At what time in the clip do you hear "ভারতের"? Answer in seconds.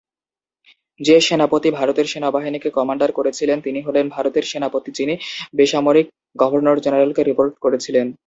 1.71-2.07, 4.09-4.45